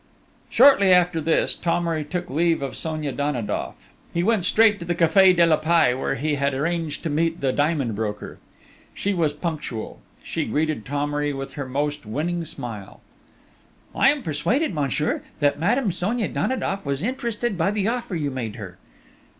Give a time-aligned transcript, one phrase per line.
[0.49, 3.87] Shortly after this, Thomery took leave of Sonia Danidoff.
[4.11, 7.39] He went straight to the Café de la Paix, where he had arranged to meet
[7.39, 8.39] the diamond broker....
[8.95, 9.99] She was punctual.
[10.23, 12.99] She greeted Thomery with her most winning smile.
[13.93, 18.55] "I am persuaded, monsieur, that Madame Sonia Danidoff was interested by the offer you made
[18.55, 18.79] her?"